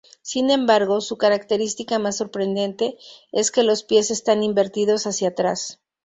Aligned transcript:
Sin 0.23 0.49
embargo, 0.49 0.99
su 0.99 1.19
característica 1.19 1.99
más 1.99 2.17
sorprendente 2.17 2.97
es 3.31 3.51
que 3.51 3.61
los 3.61 3.83
pies 3.83 4.09
están 4.09 4.41
invertidos 4.41 5.05
hacia 5.05 5.27
atrás. 5.27 5.79